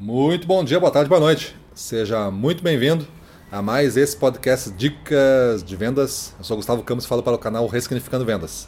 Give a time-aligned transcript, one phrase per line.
[0.00, 1.54] Muito bom dia, boa tarde, boa noite.
[1.74, 3.06] Seja muito bem-vindo
[3.52, 6.34] a mais esse podcast Dicas de Vendas.
[6.38, 8.66] Eu sou Gustavo Campos e falo para o canal Ressignificando Vendas.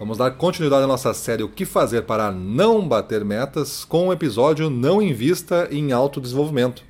[0.00, 4.12] Vamos dar continuidade à nossa série O que fazer para não bater metas com o
[4.12, 6.82] episódio Não invista em autodesenvolvimento.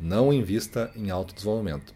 [0.00, 1.92] Não invista em autodesenvolvimento.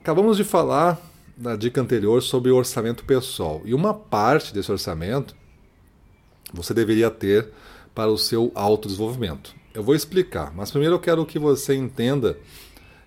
[0.00, 0.98] Acabamos de falar
[1.36, 3.60] na dica anterior sobre o orçamento pessoal.
[3.66, 5.36] E uma parte desse orçamento
[6.52, 7.48] você deveria ter
[7.94, 9.54] para o seu autodesenvolvimento.
[9.72, 12.38] Eu vou explicar, mas primeiro eu quero que você entenda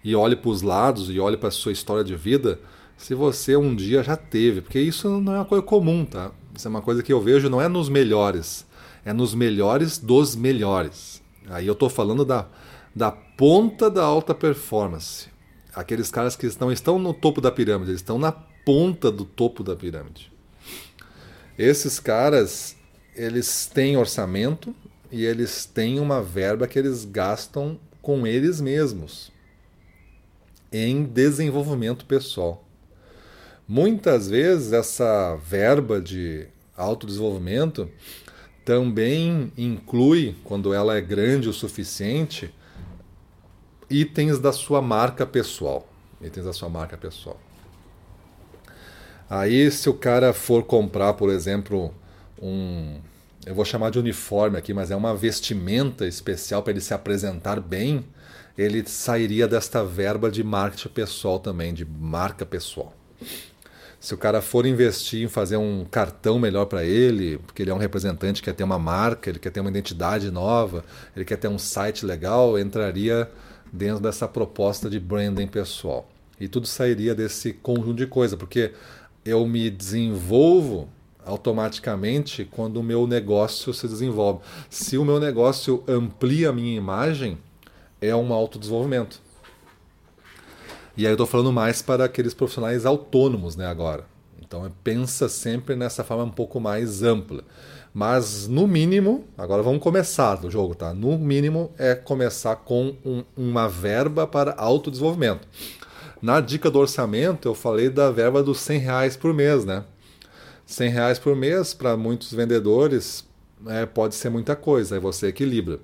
[0.03, 2.59] e olhe para os lados e olhe para a sua história de vida
[2.98, 6.31] se você um dia já teve, porque isso não é uma coisa comum, tá?
[6.55, 8.66] Isso é uma coisa que eu vejo não é nos melhores,
[9.03, 11.22] é nos melhores dos melhores.
[11.50, 12.47] Aí eu estou falando da,
[12.95, 15.27] da ponta da alta performance.
[15.75, 19.63] Aqueles caras que não estão no topo da pirâmide, eles estão na ponta do topo
[19.63, 20.31] da pirâmide.
[21.58, 22.77] Esses caras,
[23.16, 24.76] eles têm orçamento
[25.12, 29.31] e eles têm uma verba que eles gastam com eles mesmos
[30.72, 32.64] em desenvolvimento pessoal.
[33.67, 37.89] Muitas vezes essa verba de autodesenvolvimento
[38.66, 42.53] também inclui, quando ela é grande o suficiente,
[43.89, 45.88] itens da sua marca pessoal.
[46.22, 47.39] Itens da sua marca pessoal.
[49.30, 51.94] Aí, se o cara for comprar, por exemplo,
[52.42, 52.98] um.
[53.45, 57.59] Eu vou chamar de uniforme aqui, mas é uma vestimenta especial para ele se apresentar
[57.59, 58.06] bem.
[58.58, 62.94] Ele sairia desta verba de marketing pessoal também, de marca pessoal.
[64.00, 67.73] Se o cara for investir em fazer um cartão melhor para ele, porque ele é
[67.73, 70.84] um representante, quer ter uma marca, ele quer ter uma identidade nova,
[71.16, 73.31] ele quer ter um site legal, entraria
[73.72, 76.09] dentro dessa proposta de branding pessoal.
[76.38, 78.73] E tudo sairia desse conjunto de coisas, porque
[79.23, 80.90] eu me desenvolvo
[81.25, 84.41] automaticamente quando o meu negócio se desenvolve.
[84.69, 87.38] Se o meu negócio amplia a minha imagem,
[88.02, 89.21] é um autodesenvolvimento.
[90.95, 94.06] E aí eu estou falando mais para aqueles profissionais autônomos né, agora.
[94.41, 97.44] Então pensa sempre nessa forma um pouco mais ampla.
[97.94, 100.94] Mas no mínimo, agora vamos começar o jogo, tá?
[100.94, 105.47] No mínimo é começar com um, uma verba para autodesenvolvimento.
[106.22, 109.83] Na dica do orçamento eu falei da verba dos 100 reais por mês, né?
[110.73, 113.23] 100 reais por mês para muitos vendedores
[113.67, 115.79] é, pode ser muita coisa, aí você equilibra.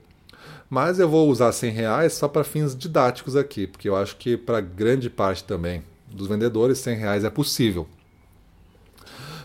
[0.67, 4.35] Mas eu vou usar 100 reais só para fins didáticos aqui, porque eu acho que
[4.35, 7.87] para grande parte também dos vendedores 100 reais é possível.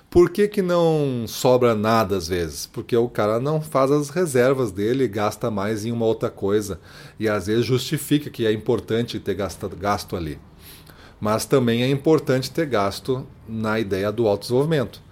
[0.09, 2.67] Por que, que não sobra nada às vezes?
[2.67, 6.81] Porque o cara não faz as reservas dele, gasta mais em uma outra coisa.
[7.19, 10.39] E às vezes justifica que é importante ter gasto, gasto ali.
[11.21, 15.04] Mas também é importante ter gasto na ideia do autodesenvolvimento.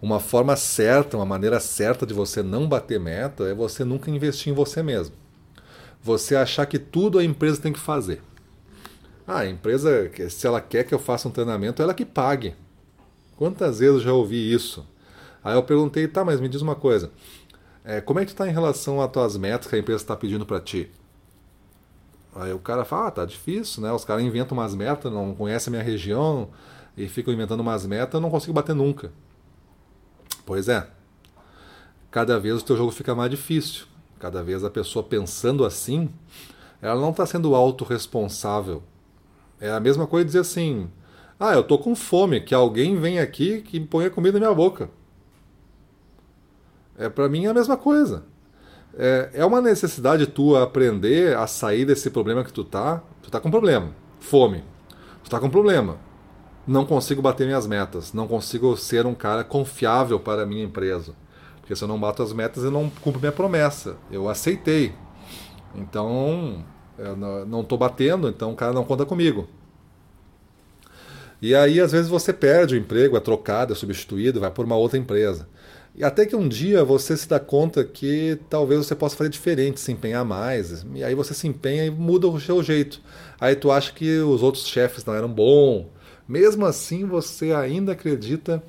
[0.00, 4.52] Uma forma certa, uma maneira certa de você não bater meta é você nunca investir
[4.52, 5.14] em você mesmo.
[6.00, 8.22] Você achar que tudo a empresa tem que fazer.
[9.26, 12.54] Ah, a empresa, se ela quer que eu faça um treinamento, ela que pague.
[13.36, 14.86] Quantas vezes eu já ouvi isso?
[15.42, 17.10] Aí eu perguntei, tá, mas me diz uma coisa.
[17.84, 20.16] É, como é que tu está em relação às tuas metas que a empresa está
[20.16, 20.90] pedindo para ti?
[22.34, 23.90] Aí o cara fala, ah, tá difícil, né?
[23.92, 26.50] Os caras inventam umas metas, não conhecem a minha região
[26.96, 29.10] e ficam inventando umas metas, eu não consigo bater nunca.
[30.48, 30.86] Pois é.
[32.10, 33.84] Cada vez o teu jogo fica mais difícil.
[34.18, 36.08] Cada vez a pessoa pensando assim,
[36.80, 38.82] ela não está sendo autorresponsável.
[39.60, 40.88] É a mesma coisa dizer assim:
[41.38, 44.88] ah, eu tô com fome, que alguém vem aqui que ponha comida na minha boca.
[46.96, 48.24] É para mim é a mesma coisa.
[48.96, 53.02] É, é uma necessidade tua aprender a sair desse problema que tu tá.
[53.22, 54.64] Tu tá com problema, fome.
[55.22, 56.07] Tu tá com problema.
[56.68, 61.14] Não consigo bater minhas metas, não consigo ser um cara confiável para a minha empresa.
[61.62, 63.96] Porque se eu não bato as metas, eu não cumpro minha promessa.
[64.12, 64.92] Eu aceitei.
[65.74, 66.62] Então,
[66.98, 69.48] eu não estou batendo, então o cara não conta comigo.
[71.40, 74.76] E aí, às vezes, você perde o emprego, é trocado, é substituído, vai por uma
[74.76, 75.48] outra empresa.
[75.94, 79.80] E até que um dia você se dá conta que talvez você possa fazer diferente,
[79.80, 80.84] se empenhar mais.
[80.94, 83.00] E aí você se empenha e muda o seu jeito.
[83.40, 85.86] Aí tu acha que os outros chefes não eram bons.
[86.28, 88.62] Mesmo assim, você ainda acredita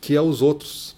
[0.00, 0.94] que é os outros.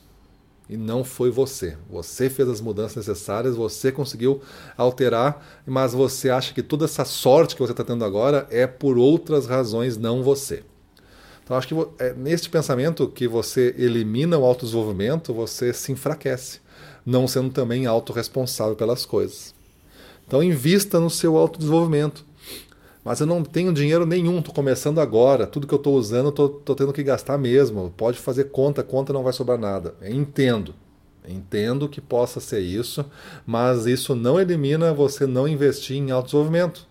[0.68, 1.78] E não foi você.
[1.88, 4.42] Você fez as mudanças necessárias, você conseguiu
[4.76, 8.98] alterar, mas você acha que toda essa sorte que você está tendo agora é por
[8.98, 10.62] outras razões, não você.
[11.42, 16.60] Então, acho que é neste pensamento que você elimina o autodesenvolvimento, você se enfraquece,
[17.06, 19.54] não sendo também autorresponsável pelas coisas.
[20.26, 22.27] Então, invista no seu autodesenvolvimento.
[23.04, 26.76] Mas eu não tenho dinheiro nenhum, estou começando agora, tudo que eu estou usando estou
[26.76, 27.92] tendo que gastar mesmo.
[27.96, 29.94] Pode fazer conta, conta não vai sobrar nada.
[30.02, 30.74] Entendo,
[31.28, 33.04] Entendo que possa ser isso,
[33.46, 36.86] mas isso não elimina você não investir em autodesenvolvimento.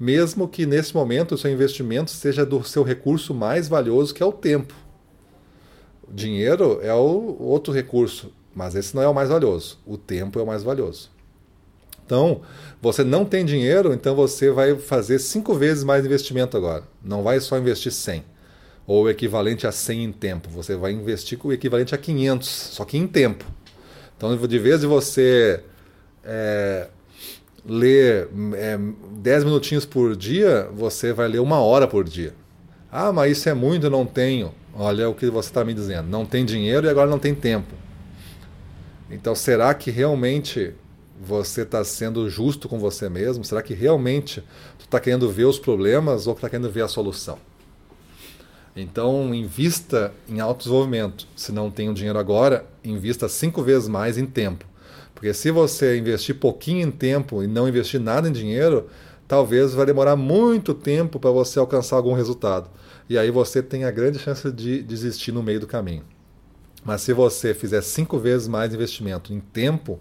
[0.00, 4.26] Mesmo que nesse momento o seu investimento seja do seu recurso mais valioso, que é
[4.26, 4.74] o tempo.
[6.08, 9.78] Dinheiro é o outro recurso, mas esse não é o mais valioso.
[9.86, 11.10] O tempo é o mais valioso.
[12.12, 12.42] Então,
[12.82, 16.82] você não tem dinheiro, então você vai fazer cinco vezes mais investimento agora.
[17.02, 18.22] Não vai só investir 100
[18.86, 20.50] ou o equivalente a 100 em tempo.
[20.50, 23.46] Você vai investir com o equivalente a 500, só que em tempo.
[24.14, 25.60] Então, de vez de você
[26.22, 26.88] é,
[27.64, 28.78] ler é,
[29.12, 32.34] 10 minutinhos por dia, você vai ler uma hora por dia.
[32.90, 34.52] Ah, mas isso é muito, eu não tenho.
[34.74, 36.10] Olha o que você está me dizendo.
[36.10, 37.72] Não tem dinheiro e agora não tem tempo.
[39.10, 40.74] Então, será que realmente
[41.20, 43.44] você está sendo justo com você mesmo?
[43.44, 44.40] Será que realmente
[44.78, 47.38] tu está querendo ver os problemas ou está querendo ver a solução?
[48.74, 51.26] Então, invista em autodesenvolvimento.
[51.36, 54.64] Se não tem o dinheiro agora, invista cinco vezes mais em tempo.
[55.14, 58.88] Porque se você investir pouquinho em tempo e não investir nada em dinheiro,
[59.28, 62.70] talvez vai demorar muito tempo para você alcançar algum resultado.
[63.08, 66.04] E aí você tem a grande chance de desistir no meio do caminho.
[66.84, 70.00] Mas se você fizer cinco vezes mais investimento em tempo,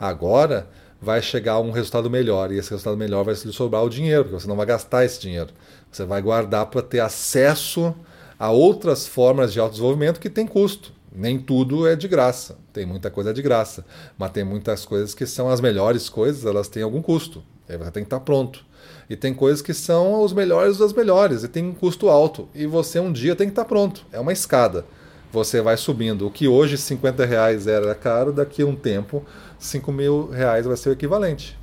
[0.00, 0.66] agora
[1.00, 2.50] vai chegar um resultado melhor.
[2.50, 5.20] E esse resultado melhor vai lhe sobrar o dinheiro, porque você não vai gastar esse
[5.20, 5.50] dinheiro.
[5.92, 7.94] Você vai guardar para ter acesso
[8.38, 10.92] a outras formas de autodesenvolvimento que tem custo.
[11.12, 12.56] Nem tudo é de graça.
[12.72, 13.84] Tem muita coisa de graça.
[14.16, 17.42] Mas tem muitas coisas que são as melhores coisas, elas têm algum custo.
[17.68, 18.64] Aí você tem que estar pronto.
[19.08, 22.48] E tem coisas que são os melhores das melhores e tem um custo alto.
[22.54, 24.06] E você um dia tem que estar pronto.
[24.12, 24.84] É uma escada.
[25.32, 26.26] Você vai subindo.
[26.26, 29.24] O que hoje 50 reais era caro, daqui a um tempo
[29.58, 31.60] 5 mil reais vai ser o equivalente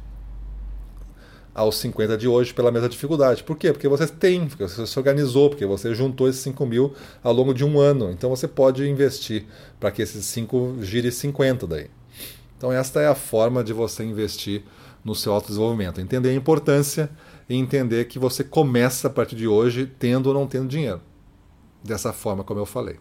[1.58, 3.44] aos 50 de hoje pela mesma dificuldade.
[3.44, 3.74] Por quê?
[3.74, 6.94] Porque você tem, porque você se organizou, porque você juntou esses 5 mil
[7.24, 8.12] ao longo de um ano.
[8.12, 9.48] Então você pode investir
[9.80, 11.88] para que esses 5 gire 50 daí.
[12.56, 14.64] Então esta é a forma de você investir
[15.04, 16.00] no seu autodesenvolvimento.
[16.00, 17.10] Entender a importância
[17.50, 21.02] e entender que você começa a partir de hoje tendo ou não tendo dinheiro.
[21.84, 23.00] Dessa forma como eu falei.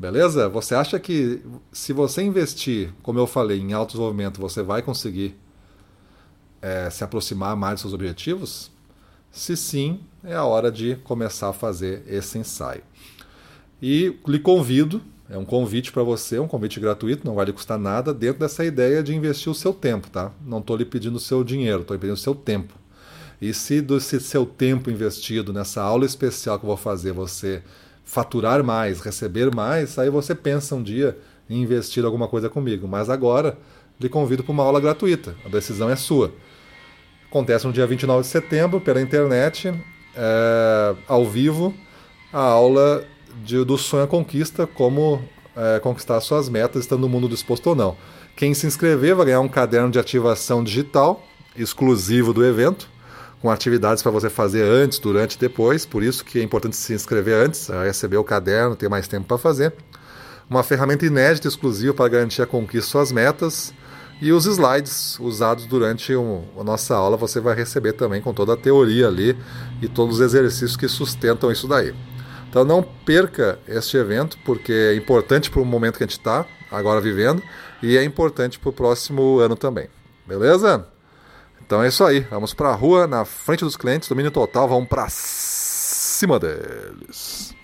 [0.00, 0.48] Beleza?
[0.48, 5.36] Você acha que se você investir, como eu falei, em autodesenvolvimento, você vai conseguir
[6.62, 8.70] é, se aproximar mais dos seus objetivos?
[9.30, 12.80] Se sim, é a hora de começar a fazer esse ensaio.
[13.82, 17.78] E lhe convido, é um convite para você, um convite gratuito, não vai lhe custar
[17.78, 20.32] nada, dentro dessa ideia de investir o seu tempo, tá?
[20.42, 22.72] Não estou lhe pedindo o seu dinheiro, estou lhe pedindo o seu tempo.
[23.38, 27.62] E se do seu tempo investido nessa aula especial que eu vou fazer, você
[28.10, 31.16] faturar mais, receber mais, aí você pensa um dia
[31.48, 32.88] em investir alguma coisa comigo.
[32.88, 33.56] Mas agora,
[34.00, 35.36] lhe convido para uma aula gratuita.
[35.46, 36.32] A decisão é sua.
[37.28, 39.72] Acontece no dia 29 de setembro, pela internet,
[40.16, 41.72] é, ao vivo,
[42.32, 43.04] a aula
[43.44, 45.22] de, do Sonho à Conquista, como
[45.56, 47.96] é, conquistar suas metas, estando no mundo disposto ou não.
[48.34, 51.24] Quem se inscrever vai ganhar um caderno de ativação digital,
[51.56, 52.88] exclusivo do evento,
[53.40, 55.86] com atividades para você fazer antes, durante e depois.
[55.86, 59.38] Por isso que é importante se inscrever antes, receber o caderno, ter mais tempo para
[59.38, 59.72] fazer.
[60.48, 63.72] Uma ferramenta inédita exclusiva para garantir a conquista de suas metas
[64.20, 68.52] e os slides usados durante um, a nossa aula você vai receber também com toda
[68.52, 69.34] a teoria ali
[69.80, 71.94] e todos os exercícios que sustentam isso daí.
[72.48, 76.44] Então não perca este evento, porque é importante para o momento que a gente está
[76.70, 77.42] agora vivendo
[77.80, 79.88] e é importante para o próximo ano também.
[80.26, 80.84] Beleza?
[81.70, 82.18] Então é isso aí.
[82.28, 87.54] Vamos para a rua, na frente dos clientes, domínio total, vamos para cima deles.